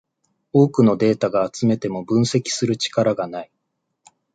[0.51, 3.51] 多くのデータが集めても分析する力がない